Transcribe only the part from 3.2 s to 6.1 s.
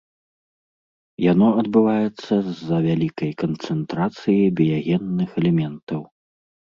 канцэнтрацыі біягенных элементаў.